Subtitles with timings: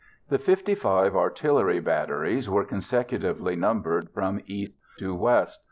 [0.29, 5.59] The 55 artillery batteries were consecutively numbered from east to west.